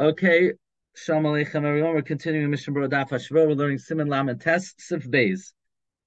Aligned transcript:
Okay, 0.00 0.50
Shalom 0.96 1.22
Aleichem 1.22 1.64
everyone. 1.64 1.94
We're 1.94 2.02
continuing 2.02 2.50
Mishnah 2.50 2.74
Berurah 2.74 2.90
Daf. 3.08 3.30
We're 3.30 3.52
learning 3.52 3.78
Siman 3.78 4.08
Lamed 4.08 4.40
Test 4.40 4.80
Sif 4.80 5.08
Beis. 5.08 5.52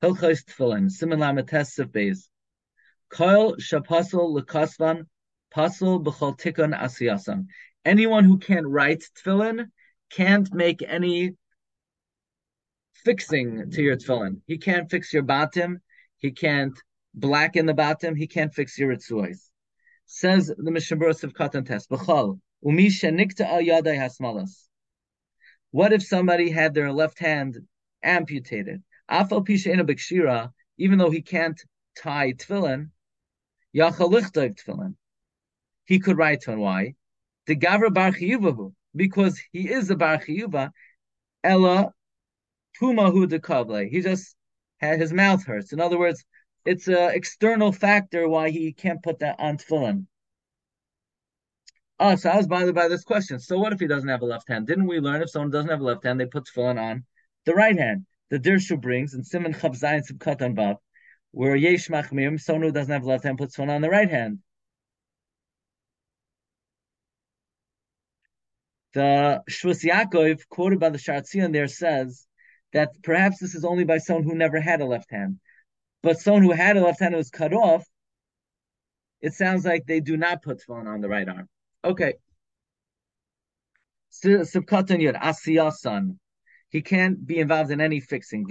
Hilchos 0.04 0.44
Tefillin. 0.44 0.92
Siman 0.92 1.20
Lamed 1.20 1.48
Test 1.48 1.76
Sif 1.76 1.88
Beis. 1.88 2.28
Koil 3.10 3.56
Shapasol 3.56 4.38
Lekasvan 4.38 5.06
Pasol 5.56 6.04
B'chol 6.04 6.38
Tikon 6.38 6.78
Asiyasan. 6.78 7.46
Anyone 7.86 8.26
who 8.26 8.40
can't 8.40 8.68
write 8.68 9.06
Tefillin 9.16 9.68
can't 10.10 10.54
make 10.54 10.84
any 10.86 11.36
fixing 13.06 13.72
to 13.72 13.82
your 13.82 13.96
Tefillin. 13.96 14.42
He 14.48 14.58
can't 14.58 14.92
fix 14.92 15.14
your 15.14 15.24
batim. 15.24 15.78
He 16.18 16.32
can't 16.32 16.78
blacken 17.14 17.66
the 17.66 17.74
batim. 17.74 18.18
He 18.18 18.28
can't 18.28 18.54
fix 18.54 18.78
your 18.78 18.94
ritzuos. 18.94 19.48
Says 20.08 20.54
the 20.58 20.72
Mishnah 20.72 20.98
Berurah 20.98 21.24
of 21.24 21.34
Katan 21.34 21.66
Test. 21.66 21.90
B'chol. 21.90 22.42
What 22.60 22.80
if 25.94 26.04
somebody 26.04 26.50
had 26.50 26.74
their 26.74 26.92
left 26.92 27.20
hand 27.20 27.58
amputated? 28.02 28.84
Even 30.80 30.98
though 30.98 31.12
he 31.12 31.22
can't 31.22 31.62
tie 31.96 32.34
tefillin. 32.34 32.90
He 35.86 36.00
could 36.00 36.18
write 36.18 36.42
tefillin. 36.42 36.58
Why? 36.58 36.96
The 37.46 37.56
gavra 37.56 37.94
bar 37.94 38.12
because 38.96 39.40
he 39.52 39.70
is 39.70 39.90
a 39.92 39.96
bar 39.96 40.18
chiyuva. 40.18 40.72
Ella 41.44 41.94
pumahu 42.82 43.28
de. 43.28 43.88
He 43.90 44.02
just 44.02 44.36
had 44.80 45.00
his 45.00 45.14
mouth 45.14 45.46
hurts. 45.46 45.74
In 45.74 45.80
other 45.80 46.00
words, 46.00 46.26
it's 46.66 46.88
an 46.88 47.12
external 47.14 47.72
factor 47.72 48.28
why 48.28 48.50
he 48.50 48.74
can't 48.74 49.04
put 49.04 49.20
that 49.20 49.40
on 49.40 49.58
tefillin. 49.58 50.08
Oh, 52.00 52.16
so 52.16 52.30
I 52.30 52.38
was 52.38 52.48
bothered 52.48 52.76
by 52.76 52.88
this 52.88 53.04
question. 53.04 53.40
So 53.40 53.58
what 53.58 53.74
if 53.74 53.80
he 53.80 53.88
doesn't 53.88 54.10
have 54.10 54.22
a 54.22 54.26
left 54.26 54.48
hand? 54.48 54.68
Didn't 54.68 54.86
we 54.86 55.00
learn 55.00 55.24
if 55.24 55.32
someone 55.32 55.50
doesn't 55.50 55.70
have 55.70 55.82
a 55.82 55.84
left 55.84 56.04
hand, 56.04 56.20
they 56.20 56.28
put 56.28 56.46
tefillin 56.46 56.80
on 56.80 57.06
the 57.46 57.56
right 57.56 57.78
hand? 57.78 58.06
The 58.30 58.40
Dirshu 58.40 58.80
brings 58.80 59.14
in 59.16 59.24
Siman 59.24 59.56
Chav 59.56 59.80
Zayin 59.80 60.04
Subkatan 60.08 60.56
Bav, 60.56 60.78
where 61.32 61.56
Yesh 61.56 61.88
Machmim, 61.88 62.40
someone 62.40 62.64
who 62.64 62.72
doesn't 62.72 62.92
have 62.92 63.04
a 63.04 63.08
left 63.08 63.24
hand 63.24 63.40
puts 63.40 63.58
tefillin 63.58 63.70
on 63.70 63.82
the 63.82 63.90
right 63.90 64.10
hand. 64.10 64.40
The 68.94 69.44
Shvus 69.50 69.84
Yaakov, 69.84 70.48
quoted 70.50 70.80
by 70.80 70.90
the 70.90 70.98
Shaar 71.00 71.22
Tziyon 71.22 71.52
there, 71.52 71.68
says 71.68 72.28
that 72.74 72.92
perhaps 73.02 73.40
this 73.40 73.56
is 73.56 73.66
only 73.66 73.86
by 73.86 73.98
someone 73.98 74.24
who 74.24 74.36
never 74.36 74.60
had 74.60 74.82
a 74.82 74.86
left 74.86 75.10
hand. 75.10 75.40
But 76.04 76.20
someone 76.20 76.44
who 76.44 76.52
had 76.52 76.78
a 76.78 76.82
left 76.82 77.00
hand 77.00 77.16
and 77.16 77.20
was 77.20 77.32
cut 77.32 77.54
off, 77.54 77.86
it 79.20 79.34
sounds 79.34 79.66
like 79.66 79.86
they 79.86 80.00
do 80.00 80.16
not 80.16 80.44
put 80.44 80.60
tefillin 80.60 80.88
on 80.88 81.02
the 81.02 81.10
right 81.10 81.28
arm. 81.28 81.50
Okay. 81.88 82.16
Subkatan 84.12 85.00
Yud, 85.00 85.18
Asiyasan. 85.22 86.18
He 86.70 86.82
can't 86.82 87.26
be 87.26 87.40
involved 87.40 87.72
in 87.72 87.80
any 87.80 88.02
fixing. 88.02 88.46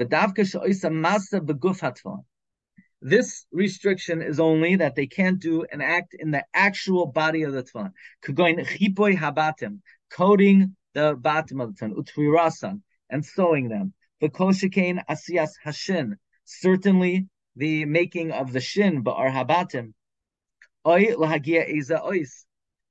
This 3.03 3.47
restriction 3.53 4.23
is 4.23 4.41
only 4.41 4.77
that 4.77 4.95
they 4.95 5.07
can't 5.07 5.39
do 5.39 5.67
an 5.71 5.83
act 5.83 6.15
in 6.19 6.31
the 6.31 6.47
actual 6.55 7.09
body 7.09 7.43
of 7.43 7.53
the 7.53 7.63
tefillin. 7.63 7.93
habatim, 9.19 9.81
coating 10.11 10.75
the 10.95 11.15
bottom 11.21 11.61
of 11.61 11.77
the 11.77 11.89
tefillin, 11.89 12.81
and 13.11 13.23
sewing 13.23 13.69
them. 13.69 13.93
The 14.23 14.31
koshikain 14.31 15.05
asiyas 15.11 15.51
hashin, 15.63 16.15
certainly 16.47 17.27
the 17.55 17.85
making 17.85 18.33
of 18.33 18.55
the 18.55 18.61
shin, 18.61 19.05
ba'ar 19.05 19.31
habatim. 19.31 19.93
Oy 20.87 21.09
lahagia 21.17 21.69
eza 21.69 22.01
ois, 22.03 22.46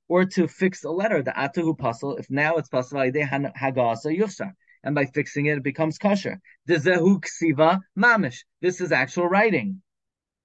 or 0.07 0.25
to 0.25 0.47
fix 0.47 0.83
a 0.83 0.89
letter, 0.91 1.21
the 1.23 1.31
atahu 1.31 1.77
puzzle, 1.77 2.17
if 2.17 2.29
now 2.29 2.55
it's 2.55 2.69
possible, 2.69 3.01
hagasa 3.01 4.15
yushar 4.17 4.51
and 4.85 4.93
by 4.93 5.05
fixing 5.05 5.47
it, 5.47 5.57
it 5.57 5.63
becomes 5.63 5.97
kosher. 5.97 6.39
Dezehu 6.69 7.19
ksiva 7.19 7.79
mamish. 7.97 8.43
This 8.61 8.79
is 8.79 8.91
actual 8.91 9.27
writing. 9.27 9.81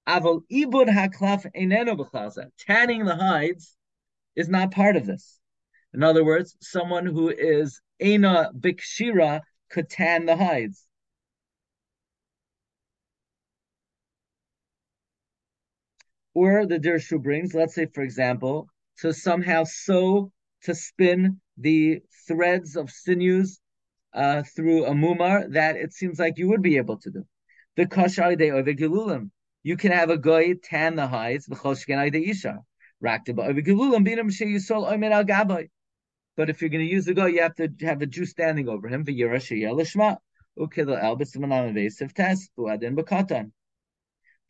Avol 0.09 0.41
ibud 0.51 0.89
haklaf 0.89 1.45
eneno. 1.55 2.49
Tanning 2.67 3.05
the 3.05 3.15
hides 3.15 3.77
is 4.35 4.49
not 4.49 4.71
part 4.71 4.95
of 4.95 5.05
this. 5.05 5.39
In 5.93 6.01
other 6.01 6.25
words, 6.25 6.57
someone 6.59 7.05
who 7.05 7.29
is 7.29 7.81
ena 7.99 8.49
bikshira 8.57 9.41
could 9.69 9.89
tan 9.89 10.25
the 10.25 10.35
hides. 10.35 10.85
Or 16.33 16.65
the 16.65 16.79
Dirshu 16.79 17.21
brings, 17.21 17.53
let's 17.53 17.75
say, 17.75 17.87
for 17.93 18.01
example, 18.01 18.70
to 19.01 19.13
somehow 19.13 19.63
sew, 19.63 20.31
to 20.63 20.73
spin 20.75 21.41
the 21.57 22.01
threads 22.27 22.75
of 22.75 22.89
sinews 22.89 23.59
uh, 24.13 24.43
through 24.43 24.85
a 24.85 24.91
mumar 24.91 25.51
that 25.53 25.75
it 25.75 25.91
seems 25.93 26.19
like 26.19 26.37
you 26.37 26.47
would 26.49 26.61
be 26.61 26.77
able 26.77 26.97
to 26.97 27.09
do. 27.09 27.25
The 27.75 27.85
kashar 27.85 28.37
de 28.37 28.49
ovegilulim. 28.49 29.31
You 29.63 29.77
can 29.77 29.91
have 29.91 30.09
a 30.09 30.17
goy 30.17 30.55
tan 30.63 30.95
the 30.95 31.07
hides, 31.07 31.47
v'choshken 31.47 32.11
de 32.11 32.29
isha. 32.29 32.59
But 33.03 33.21
if 36.49 36.61
you're 36.61 36.69
going 36.69 36.85
to 36.85 36.91
use 36.91 37.05
the 37.05 37.13
goy, 37.15 37.25
you 37.27 37.41
have 37.41 37.55
to 37.55 37.69
have 37.81 38.01
a 38.01 38.05
Jew 38.05 38.25
standing 38.25 38.69
over 38.69 38.87
him. 38.87 39.03
The 39.03 39.13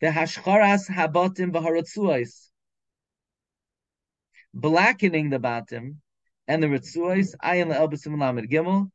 hashcharas 0.02 0.90
habatim 0.90 1.52
v'haratzuais. 1.52 2.51
Blackening 4.54 5.30
the 5.30 5.38
bottom 5.38 6.00
and 6.46 6.62
the 6.62 6.68
ritzuais. 6.68 7.34
Ayin 7.42 7.68
le'el 7.72 7.90
b'simanam 7.90 8.38
gimel. 8.50 8.90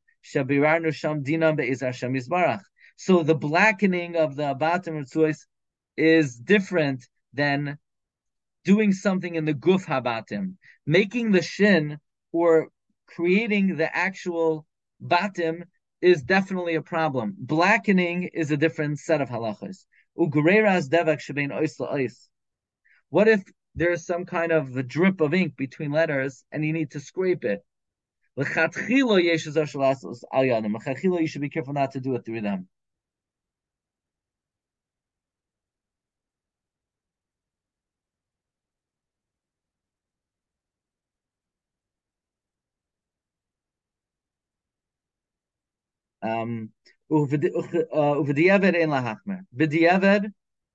So 3.00 3.24
the 3.24 3.36
blackening 3.36 4.16
of 4.18 4.36
the 4.36 4.54
bottom 4.56 4.98
of 4.98 5.10
is 5.96 6.36
different 6.36 7.08
than 7.34 7.78
doing 8.66 8.92
something 8.92 9.36
in 9.36 9.46
the 9.46 9.54
guf 9.54 9.86
habatim, 9.86 10.56
making 10.86 11.32
the 11.32 11.42
shin 11.42 12.00
or 12.34 12.68
creating 13.06 13.78
the 13.78 13.96
actual 13.96 14.66
batim 15.02 15.64
is 16.02 16.22
definitely 16.24 16.76
a 16.76 16.82
problem. 16.82 17.36
Blackening 17.38 18.24
is 18.34 18.52
a 18.52 18.58
different 18.58 19.00
set 19.00 19.22
of 19.22 19.30
halachas. 19.30 19.86
What 23.10 23.28
if 23.28 23.44
there 23.78 23.92
is 23.92 24.06
some 24.06 24.26
kind 24.26 24.52
of 24.52 24.76
a 24.76 24.84
drip 24.84 25.22
of 25.22 25.34
ink 25.34 25.56
between 25.56 25.92
letters 25.92 26.44
and 26.52 26.66
you 26.66 26.74
need 26.74 26.92
to 26.92 27.00
scrape 27.00 27.46
it? 27.46 27.64
You 28.38 28.46
should 31.28 31.42
be 31.42 31.50
careful 31.50 31.74
not 31.74 31.92
to 31.92 32.00
do 32.00 32.16
it 32.16 32.26
through 32.26 32.42
them. 32.42 32.68
Um, 46.22 46.72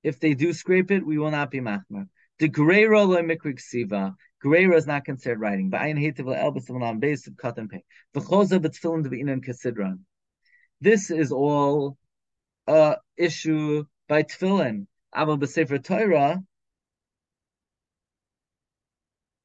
if 0.05 0.19
they 0.21 0.35
do 0.35 0.53
scrape 0.53 0.91
it, 0.91 1.07
we 1.07 1.19
will 1.19 1.31
not 1.31 1.51
be 1.51 1.61
machmer. 1.61 2.09
The 2.43 2.49
greira 2.49 3.07
lo 3.07 3.23
mikrik 3.23 3.61
siva. 3.61 4.17
Greira 4.45 4.75
is 4.75 4.85
not 4.85 5.05
considered 5.05 5.39
writing. 5.39 5.71
But 5.71 5.83
ayin 5.83 5.97
hetiv 5.97 6.27
elbis 6.27 6.69
on 6.69 6.99
base 6.99 7.29
of 7.29 7.37
cotton 7.37 7.69
pay. 7.69 7.85
V'choza 8.17 8.59
b'tfilin 8.59 9.07
devi'inan 9.07 9.45
kasidran. 9.45 10.01
This 10.81 11.13
is 11.13 11.31
all 11.31 11.97
a 12.67 12.97
issue 13.17 13.85
by 14.09 14.25
tefillin. 14.25 14.89
Aval 15.15 15.39
b'sefer 15.39 15.81
Torah. 15.85 16.43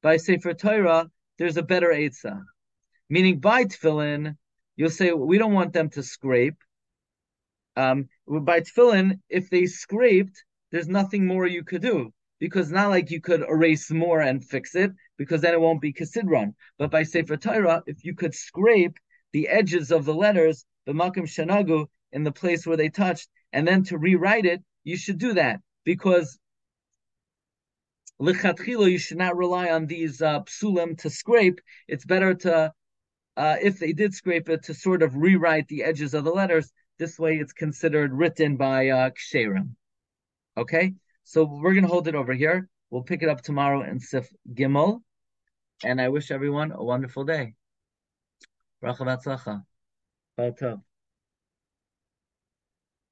By 0.02 0.16
sefer 0.16 0.54
Torah, 0.54 1.08
there's 1.38 1.56
a 1.56 1.62
better 1.62 1.90
eitzah. 1.90 2.42
Meaning 3.08 3.38
by 3.38 3.66
tefillin, 3.66 4.36
you'll 4.74 4.90
say 4.90 5.12
we 5.12 5.38
don't 5.38 5.54
want 5.54 5.72
them 5.72 5.88
to 5.90 6.02
scrape. 6.02 6.58
Um, 7.76 8.08
by 8.26 8.58
tefillin, 8.62 9.20
if 9.28 9.50
they 9.50 9.66
scraped, 9.66 10.42
there's 10.72 10.88
nothing 10.88 11.26
more 11.28 11.46
you 11.46 11.62
could 11.62 11.82
do 11.82 12.12
because 12.38 12.70
not 12.70 12.90
like 12.90 13.10
you 13.10 13.20
could 13.20 13.42
erase 13.42 13.90
more 13.90 14.20
and 14.20 14.44
fix 14.44 14.74
it, 14.74 14.92
because 15.16 15.40
then 15.40 15.54
it 15.54 15.60
won't 15.60 15.80
be 15.80 15.92
Kasidron. 15.92 16.54
But 16.78 16.90
by 16.90 17.02
Sefer 17.02 17.36
Torah, 17.36 17.82
if 17.86 18.04
you 18.04 18.14
could 18.14 18.34
scrape 18.34 18.96
the 19.32 19.48
edges 19.48 19.90
of 19.90 20.04
the 20.04 20.14
letters, 20.14 20.64
the 20.86 20.92
Makim 20.92 21.26
Shanagu, 21.26 21.86
in 22.12 22.24
the 22.24 22.32
place 22.32 22.66
where 22.66 22.76
they 22.76 22.88
touched, 22.88 23.28
and 23.52 23.66
then 23.66 23.82
to 23.84 23.98
rewrite 23.98 24.46
it, 24.46 24.62
you 24.84 24.96
should 24.96 25.18
do 25.18 25.34
that 25.34 25.60
because 25.84 26.38
lichatchila, 28.20 28.90
you 28.90 28.98
should 28.98 29.18
not 29.18 29.36
rely 29.36 29.70
on 29.70 29.86
these 29.86 30.22
uh, 30.22 30.40
psulim 30.44 30.96
to 30.98 31.10
scrape. 31.10 31.60
It's 31.86 32.04
better 32.04 32.34
to, 32.34 32.72
uh, 33.36 33.56
if 33.62 33.78
they 33.78 33.92
did 33.92 34.14
scrape 34.14 34.48
it, 34.48 34.64
to 34.64 34.74
sort 34.74 35.02
of 35.02 35.16
rewrite 35.16 35.68
the 35.68 35.84
edges 35.84 36.14
of 36.14 36.24
the 36.24 36.30
letters. 36.30 36.72
This 36.98 37.18
way, 37.18 37.36
it's 37.36 37.52
considered 37.52 38.12
written 38.12 38.56
by 38.56 38.88
uh, 38.88 39.10
ksherim. 39.10 39.70
Okay. 40.56 40.94
So 41.28 41.44
we're 41.44 41.74
going 41.74 41.84
to 41.84 41.90
hold 41.90 42.08
it 42.08 42.14
over 42.14 42.32
here. 42.32 42.70
We'll 42.88 43.02
pick 43.02 43.22
it 43.22 43.28
up 43.28 43.42
tomorrow 43.42 43.82
in 43.82 44.00
Sif 44.00 44.32
Gimel. 44.50 45.02
And 45.84 46.00
I 46.00 46.08
wish 46.08 46.30
everyone 46.30 46.72
a 46.72 46.82
wonderful 46.82 47.24
day. 47.24 47.52
Kol 50.38 50.52
tov. 50.52 50.87